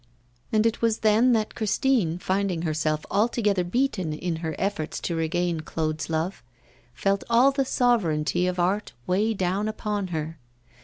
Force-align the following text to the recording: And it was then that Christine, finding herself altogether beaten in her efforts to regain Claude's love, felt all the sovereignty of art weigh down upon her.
And 0.51 0.65
it 0.65 0.81
was 0.81 1.01
then 1.01 1.31
that 1.33 1.53
Christine, 1.53 2.17
finding 2.17 2.63
herself 2.63 3.05
altogether 3.11 3.63
beaten 3.63 4.13
in 4.13 4.37
her 4.37 4.55
efforts 4.57 4.99
to 5.01 5.13
regain 5.15 5.59
Claude's 5.59 6.09
love, 6.09 6.41
felt 6.95 7.23
all 7.29 7.51
the 7.51 7.65
sovereignty 7.65 8.47
of 8.47 8.57
art 8.57 8.93
weigh 9.05 9.35
down 9.35 9.67
upon 9.67 10.07
her. 10.07 10.39